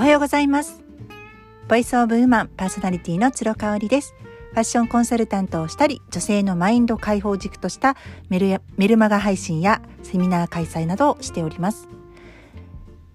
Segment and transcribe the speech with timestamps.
[0.00, 0.82] おはようございます。
[1.68, 4.14] ボイスオブウーマンパーソナリティの鶴香織です。
[4.52, 7.96] ファッションコンサルタントをしたり女性のマインド解放軸とした
[8.30, 11.86] メルメルマガ配信やセミナー開催などをしております。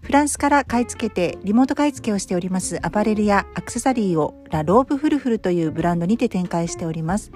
[0.04, 7.32] フランスから買い付けてリモート買い付けをしておりますアパレルやアクセサリーをラローブフルフルというブランドにて展開しております。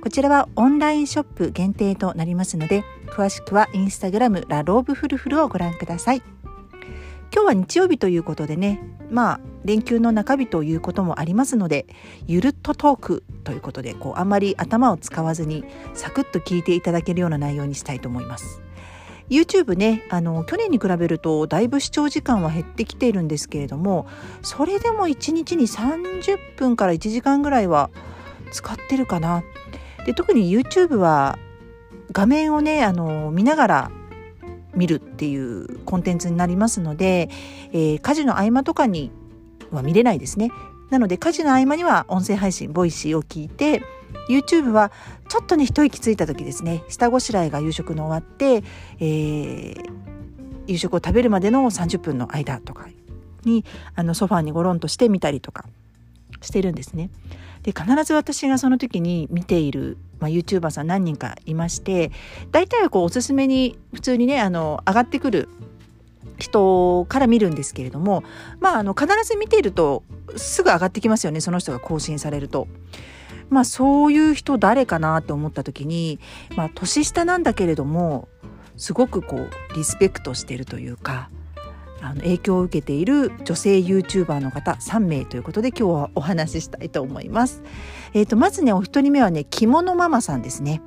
[0.00, 6.22] こちらはオンラインショップ限定となりますので詳しくはインスタグラムラローブフルフルをご覧ください。
[7.34, 8.80] 今日は日曜日ということでね
[9.10, 11.86] まあ連休の中日ということもありますので
[12.28, 18.62] ゆるっとトークということでこうあんまり頭を使わずにサクッと聞いていただけるような内容にしたいと思います。
[19.30, 24.06] YouTube ねあの去年に比べるとだいぶ視聴時間は減ってきているんですけれども
[24.42, 27.90] それでも1日に30分から1時間ぐらいは
[28.52, 29.42] 使ってるかな。
[30.06, 31.38] で特に YouTube は
[32.12, 33.90] 画面をねあの見ながら
[34.76, 37.28] 見るっていうコンテンツになりますので、
[37.72, 39.10] えー、家事の合間とかに
[39.70, 40.50] は見れないですね。
[40.90, 43.82] なので家事の合間には音声配信ボイシーを聞いて
[44.28, 44.92] YouTube は
[45.28, 48.62] ちょっとね一息ついた時ですね下ごしらえが夕食の終わって、
[49.00, 49.90] えー、
[50.66, 52.86] 夕食を食べるまでの30分の間とか
[53.44, 53.64] に
[53.94, 55.66] あのソファーにゴロンとして見たりとか
[56.44, 57.10] してるんですね。
[57.62, 62.12] で必ず私がその時に見ている、まあ、YouTuber さん何人かいまして
[62.52, 65.48] 大体はこうおすすめに普通にねあの上がってくる
[66.38, 68.22] 人から見るんですけれども
[68.60, 70.02] まああの必ず見ていると
[70.36, 72.68] すぐ上がってきますよねその人が更新されると。
[73.50, 76.18] まあそういう人誰かなって思った時に、
[76.56, 78.26] まあ、年下なんだけれども
[78.76, 81.28] すごくこうリスペクトしてるというか
[82.04, 87.62] あの影響を受けている女性 YouTuber の方3名ということで今日はお話ししたいと思います。
[88.12, 90.82] えーと、まずねお一人目はね着物ママさんですね。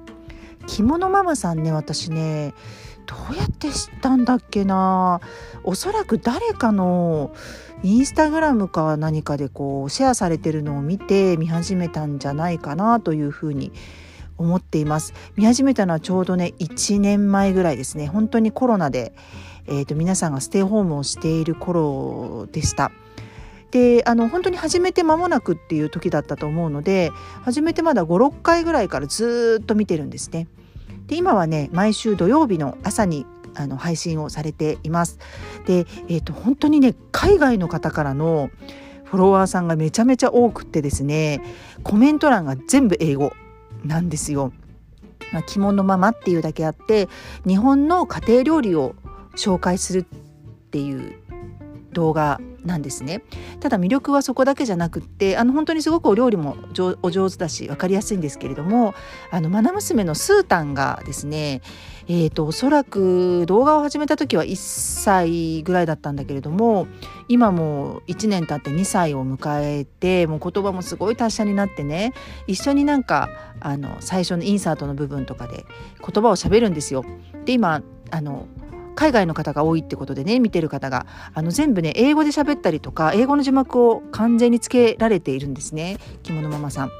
[0.68, 2.54] 着物ママさんね私ね
[3.08, 5.22] どうやって知ったんだっけな
[5.64, 7.34] おそらく誰かの
[7.82, 13.72] インスタグラムか何かでこうシェアされてるのを見て見始めたんじゃないかなというふうに
[14.38, 19.14] 思っています見始めたのはちょうどね1年前ぐらいですね本当にコロナで、
[19.68, 22.92] えーと、皆さんがステイホームをしている頃でした。
[23.72, 27.12] であの本当に始めて間もなくっていう時だったと思うので
[27.44, 30.48] 始めてまだ56回ぐらいからずっと見てるんですね。
[31.08, 35.20] で今はね毎週土曜日の朝にあの配信をされています。
[35.66, 38.50] で、えーと、本当にね海外の方からの
[39.04, 41.42] フォロワーさんがめちゃめちゃ多くってですね
[41.84, 43.34] コメント欄が全部英語
[43.84, 44.54] なんですよ。
[45.34, 47.10] まあ、着物ママっていうだけあって
[47.46, 48.96] 日本の家庭料理を
[49.38, 50.04] 紹介するっ
[50.72, 51.16] ていう
[51.94, 53.24] 動画なんですね
[53.60, 56.58] ただ魅力はそこだけじゃなくってあの本当にすごくお料理も
[57.02, 58.94] お上手だし分かりやすいんですけれども
[59.32, 61.62] あの愛娘のスータンがですね
[62.10, 66.88] えーと、おそらく動画を始めた時は1歳ぐらいだったんだけれども
[67.28, 72.14] 今も1年経って2歳を迎えてもう言葉もすごい達者になってね
[72.48, 75.66] 一緒になんかあの最初のインサートの部分とかで
[76.00, 77.04] 言葉をしゃべるんですよ。
[77.44, 78.48] で今あの
[78.98, 86.92] 海外の方が多いってことでね見てる方があの全部ね英語で喋ったりとか英語の字幕を完全につけられているんですね着物ママさん。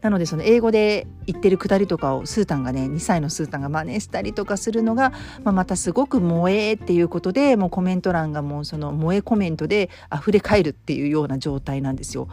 [0.00, 5.10] なのでその英語で言ってるくだりとかをスータンがね2歳のスータンが真似したりとかするのが、
[5.42, 12.28] まあ、またすごく萌えっていうことでもうコメント欄がもうその萌えコメントで溢れ返るっていうような状態なんですよ。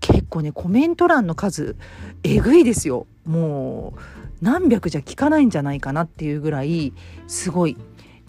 [0.00, 1.76] 結構ねコメント欄の数
[2.24, 6.92] えぐいですよもう何百じゃ聞かないんじゃないかなっていうぐらい
[7.26, 7.78] すごい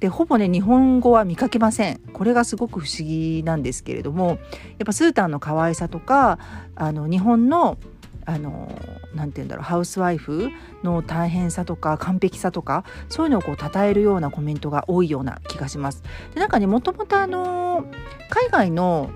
[0.05, 4.37] でほぼね日本語は見かけませんこれがすごく不思議なんですけれどもやっ
[4.85, 6.37] ぱスータンの可愛さとか
[6.75, 7.79] あの日本の
[8.23, 8.71] あの
[9.15, 10.51] なて言うんだろうハウスワイフ
[10.83, 16.03] の大変さとか完璧さとかそういうのをこう称えるようなコメントが多いような気がします。
[16.35, 17.85] でなんかねもともとあの
[18.29, 19.09] 海外の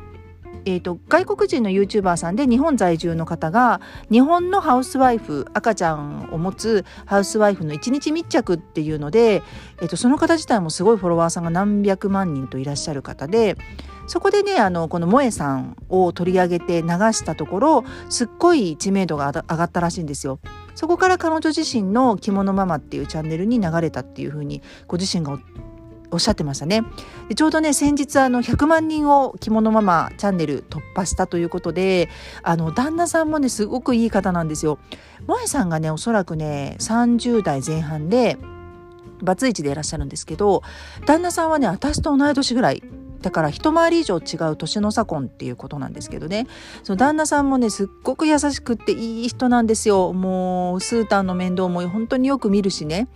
[0.66, 3.82] えーと、外国人の YouTuber さんで日本在住の方が
[4.12, 9.42] 日本のハウスワイフ赤ちゃんを持つハウスワイフの一日密着っていうので、
[9.82, 13.58] えーと、その方自体もすごいフォロワーさんが何百万人といらっしゃる方で
[14.10, 20.40] そこでねあのこの萌えさんを取り上げて流したところすっごい知名度が上がったらしいんですよ。
[20.74, 25.38] そこから彼女自身の着物ママっていうチャンネルに流れたっていうふうにご自身が
[26.12, 26.84] おっしゃってましたね。
[27.28, 32.10] でちょうどね先日あの100万人を着物ママチャンネル突破したということで
[32.44, 34.80] あの旦那さんもねすごくいい方なんですよ。
[35.28, 38.38] 萌さんがねおそらくね30代前半で
[39.22, 40.64] バツイチでいらっしゃるんですけど
[41.06, 42.84] 旦那さんはね私と同い年ぐらい
[43.22, 46.48] だから一回り以上違う年の差婚っていうことなんですけどね
[46.84, 53.08] その旦那さんもねすっごく優しくっていい人なんですよもうスータンの面倒も本当によく見るしね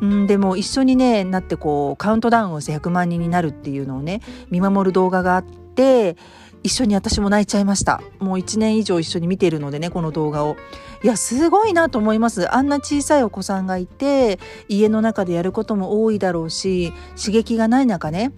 [0.00, 6.16] うんでも一緒にねなってこうカウントダウンをして100万人になるっていうのをね見守る動画があって
[6.62, 8.02] 一緒に私も泣いちゃいました。
[8.18, 10.56] もう1年以上一緒に見てるのでねこの動画を。
[11.04, 12.52] いやすごいなと思います。
[12.52, 18.32] あんな小さいお子さんがいて家の中でやることも多いだろうし刺激がない中ね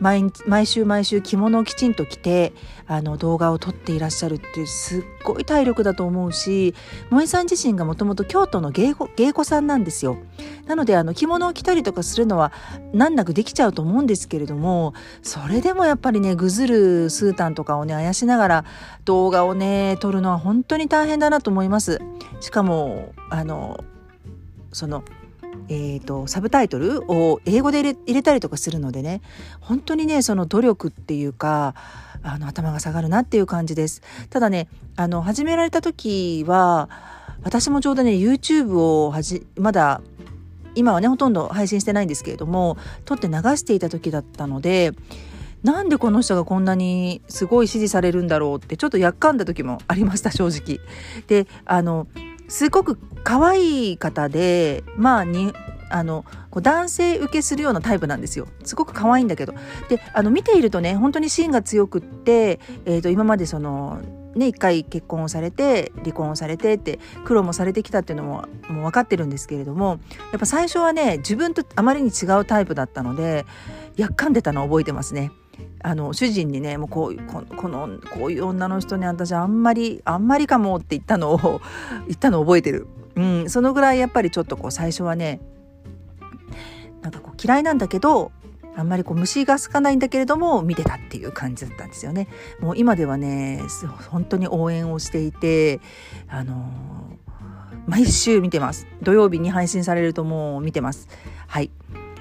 [0.00, 2.52] 毎毎週毎週着物をきちんと着て
[2.86, 6.74] あの動画を撮っていらっしゃるってすっごい体力だと思うし
[7.10, 10.18] 萌さん自身がもともと京都の芸芸妓さんなんですよ。
[10.66, 12.52] なのであの着物を着たりとかするのは
[12.92, 18.64] 難なくできちゃうと思うんですけれどもそれでもやっぱりねぐずるスータンとかをねあやしながら
[19.04, 22.00] 動画をね撮るのは本当に大変だなと思います。
[22.40, 23.84] しかもあの
[24.72, 25.04] その
[25.68, 29.22] えーと、サブタイトルを英語で入れ入れたりとかするのでね
[29.60, 31.74] 本当にねその努力っていうか
[32.22, 36.88] あの頭が下がるなっていう感じですただねあの始められた時は
[37.42, 40.00] 私もちょうどね YouTube をはじまだ
[40.74, 44.92] 今はねほとんど配信してないんですけれども撮って流していた時だったので
[45.62, 50.78] なんでこの人がこんなにすごい支持されるんだろうってちょっとやっかんだ時もありました正直。
[51.26, 52.06] であの
[52.54, 55.52] すごく可愛い方でまあに
[55.90, 59.54] あのこう男性受けするようなタイプなんですよすごく可愛いんだけど
[59.88, 64.00] であの見ているとね本当に芯が強くって、えー、と今までその
[64.36, 70.00] ね、一回結婚をされて離婚をされてって苦労もされてきたっていうのももう分かってるんですけれども
[70.32, 73.46] やっぱ最初はね自分とあまりに違うタイプだったので
[73.96, 75.30] やっかんでたのを覚えてますね。
[75.82, 81.60] あの主人にねもうこうここのこういう女の人に私あんまりあんまりかもって言ったのを
[82.06, 82.86] 言ったのを覚えてる、
[83.16, 85.40] うん、そのぐらいやっぱりちょっとこう最初はね
[87.02, 88.32] なんかこう嫌いなんだけど
[88.76, 92.26] あんまりこう虫が好かないんだけれども見てたっていう感じだったんですよね。
[92.60, 93.60] もう今ではね
[94.10, 95.80] 本当に応援をしていて
[96.28, 96.72] あの、
[97.86, 98.86] 毎週見てます。
[99.02, 101.08] 土曜日に配信されるともう見てます。
[101.46, 101.70] はい。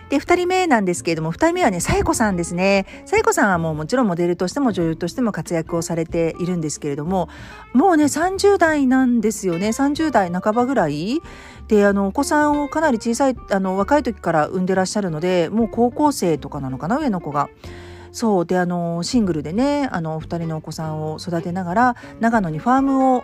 [0.09, 2.85] で、2人目なんですけれども、2人目はね、さえこさんですね。
[3.05, 7.29] さえこさんはもうもちろんモデルとしても女優としても活躍をされているんですけれども、
[7.73, 9.69] もうね、30代なんですよね。
[9.69, 11.21] 30代半ばぐらい
[11.67, 17.49] で、あの、お子さんをかなり小さい、あの、若い時から産んでらっしゃるので、もう高校生とかなのかな、上の子が。
[18.13, 23.23] そうであのシングルでねあの2人のお子さんを育てながら長野にファームを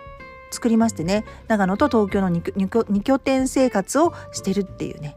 [0.52, 5.16] 作りましてね長野と東京の 2, 2拠点生活をしてるっていうね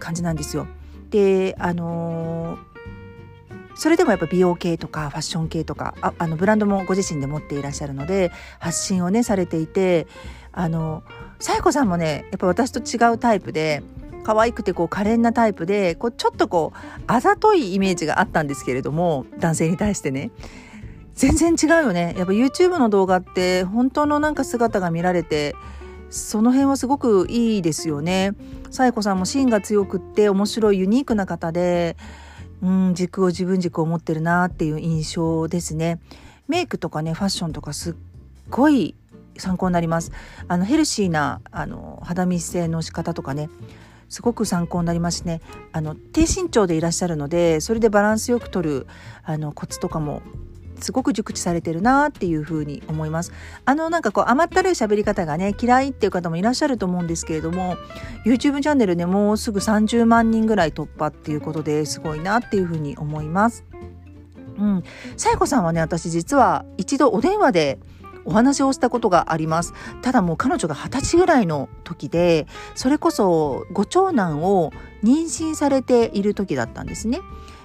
[0.00, 0.66] 感じなんですよ。
[1.12, 2.58] であの、
[3.74, 10.06] それでもやっぱ美容系とかファッション系とかああのブランドもご自身で持っていらっしゃるので発信をねされていて
[10.52, 11.02] あの
[11.38, 13.82] さや子さんもねやっぱ私と違うタイプで
[14.24, 20.30] 可愛くてこう可憐なタイプでこうちょっとこうあざといイメージがあったんですけれども男性に対してね。
[21.14, 22.14] 全然違うよね。
[22.16, 25.54] やっぱ YouTube の動画って本当のなんか姿が見られて
[26.12, 28.34] その辺はすごくいいですよね。
[28.70, 31.96] さえこさんも芯が強くって面白いユニークな方で、
[32.62, 36.00] うん、軸を自分軸を持ってるなっていう印象ですね。
[36.48, 37.94] メイクとかねファッションとかすっ
[38.50, 38.94] ごい
[39.38, 40.12] 参考になります。
[40.48, 43.48] あのヘルシーなあの肌密性の仕方とかね
[44.10, 45.40] すごく参考になりますね。
[45.72, 48.86] あの低身長でいらっしゃるのでそれでバランスよく取る
[49.24, 50.20] あのコツとかも
[50.82, 53.32] すごく熟知されてるなっていうふうに思います。
[53.64, 57.76] あのなんかこう甘ったるい喋り方がね嫌いっていう方もいらっしゃると思うんですけれども
[58.24, 63.64] YouTube チャンネルねもうすぐ30万人ぐらい突破っていうことですごいなっていうふうに思います。
[64.58, 64.84] うん、
[65.16, 67.78] さやこさんはね私実は一度お電話で
[68.24, 69.72] お話をしたことがあります
[70.02, 74.72] ただもう彼女が二十歳ぐらいの時でそれこそご長男を
[75.02, 77.20] 妊娠されている時だったんですね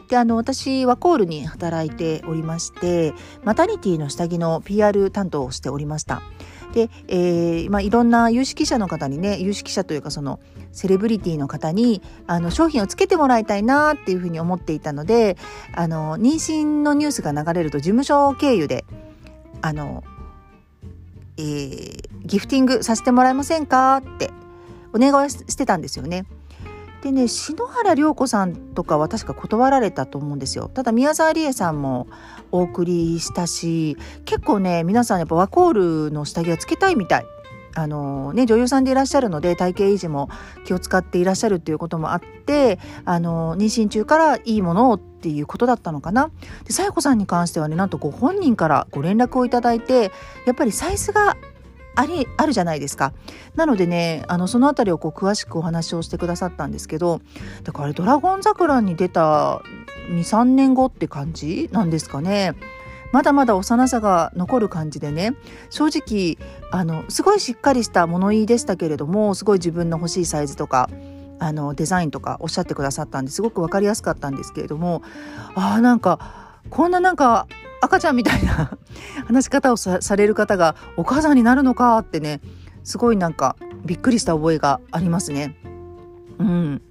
[0.08, 6.22] であの私ワコールに働いておりましてマタニティの下着の PR 担当をしておりました。
[6.74, 10.40] で、えーまあ、いろんな有識者の方にね有識者というかその
[10.72, 15.38] セレブリティの方にあの商品をつけてもらいたいなっていうふうに思っていたので
[15.74, 18.86] あの妊娠のニュースが流れると事務所経由で
[19.62, 20.04] あの、
[21.38, 24.32] えー、ギフティングさせてもらえませんかって
[24.94, 26.26] お願いしてたんですよね。
[27.08, 32.08] でね篠原涼子さんとかは確か断られたと思うんですよただ宮沢りえさんも
[32.52, 33.96] お送りしたし
[34.26, 37.26] 結構ね皆さんやっぱワコールの下着はつけたいみたい
[37.76, 40.30] あのね、女優さんでいらっしゃるので体型維持も
[40.66, 46.32] 気を使っていらっしゃるっていうこともあってあの妊娠中からいいものをっていうことだったのかな。
[46.64, 50.12] で、さや子さんに関してはねなんとご本人からご連絡をいただいて
[50.48, 51.38] やっぱりサイズが
[51.98, 53.12] ありあるじゃないですか。
[53.56, 57.22] なのでねあのその辺りをこう詳しくお話をしてくださったんですけど
[57.64, 59.62] だからあれ「ドラゴン桜」に出た
[60.12, 62.56] 23年後って感じなんですかね。
[63.14, 65.34] まだまだ幼さが残る感じでね
[65.70, 66.38] 正直
[66.72, 70.90] あのすごいしっかりした物言いでしたけれどもすごい自分の欲しいサイズとか
[71.40, 75.04] あのデザインとかおっしゃってくださったんですごく分かりやすかったんですけれども
[75.56, 76.20] あーなんか
[76.70, 77.48] こんななんか
[77.82, 78.78] 赤ちゃんみたいな
[79.28, 82.42] 話し方をされる方がお母さんになるのかってね
[82.84, 83.56] すごいなんか
[83.86, 85.56] びっくりした覚えがありますね。
[86.40, 86.82] うん、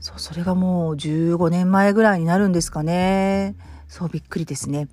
[0.00, 3.56] そうそれがもう15年前ぐらいになるんですかね。
[3.88, 4.88] そうびっくりですね。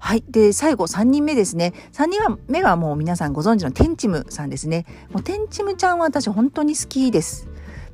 [0.00, 0.24] はい。
[0.26, 1.74] で、最後、3人目ですね。
[1.92, 4.86] 3人目はもう皆さんご存知のテンチムさんですね。
[5.10, 7.48] もうテンチムちゃんは私本当に好きです。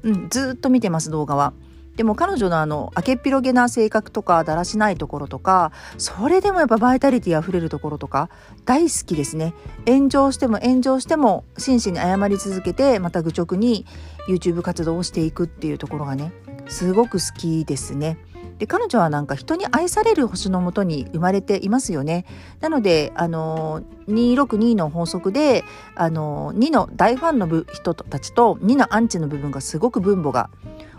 [0.05, 1.53] うん、ずっと見てます、動画は。
[1.97, 8.29] でも彼女のあの、明けっぴろげな性格とか、だらしないところとか、それでもやっぱバイタリティ溢れるところとか、
[8.67, 9.55] 大好きですね。
[9.87, 13.87] 炎上しても炎上しても、真摯に謝り続けて、また愚直に
[14.29, 16.33] YouTube 活動をしていくっていうところがね、
[16.69, 18.19] すごく好きですね。
[18.59, 22.25] で彼女はなんか人に愛される星のもとに生まれていますよね。
[22.61, 30.49] なのであの262の法則であの2の大ファンの人たちと2のアンチの部分がすごく分母が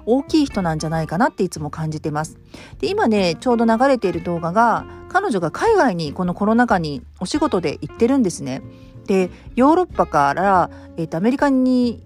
[0.08, 2.40] 大きい人なんじゃないかなっていつも感じてます。
[2.80, 8.64] で今ねちょうど流れている動画が彼女が海外にこのコロナ禍にお仕事で行ってるんですね。
[9.06, 12.04] でヨーロッパから、えーとアメリカに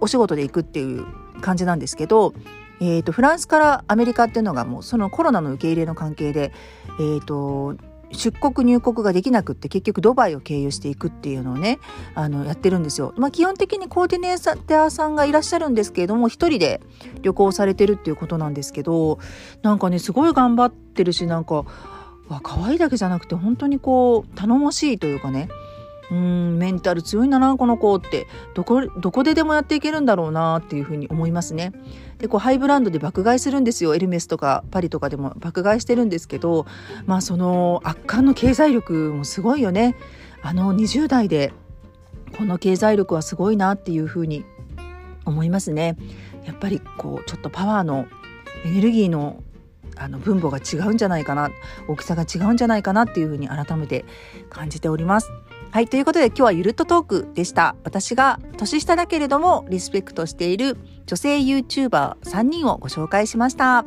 [0.00, 1.06] お仕事で行くっていう
[1.40, 2.34] 感じなんですけど
[2.80, 6.52] えーと、フランスからアメリカっていうのがもうそのコロナの受け入れの関係で、
[7.00, 7.76] えーと、
[8.12, 11.78] 出国入国ができなくって結局ドバイを経由していくっていうのをね
[12.14, 13.12] あのやってるんですよ。
[13.16, 16.80] まあ、基本的にコーディネーターさんがいらっしゃるんですけれども1人で
[17.22, 19.18] 旅行されてるっていうことなんですけど
[19.62, 21.64] なんかねすごい頑張ってるしなんか
[22.28, 25.48] わ可愛いだけじゃなくて本当にこう頼もしいというかね
[26.10, 31.72] うんメンタル強いんだなこの子ってどこどこででもやっていけるんだろうなっていうふうに思いますね。
[32.18, 36.66] でこうハイブランドで爆買いするんですよエルメスとかパリとかでも爆買いしてるんですけど
[37.06, 39.96] まあその圧巻の経済力もすごいよね。
[40.42, 41.52] あの20代で
[42.36, 44.44] この経済力はすごいなっていうふうに
[45.24, 45.96] 思いますね。
[46.44, 48.06] やっぱりこうちょっとパワーの
[48.64, 49.42] エネルギーの
[49.96, 51.50] あの分母が違うんじゃないかな
[51.88, 54.04] 大きさが違うんじゃないかなっていうふうに改めて
[54.48, 55.30] 感じております。
[55.78, 55.86] はい。
[55.86, 57.76] ということで今日はゆるっとトークでした。
[57.84, 63.84] 私が年下だけれどもリスペクトしている女性 YouTuber3 人をご紹介しました。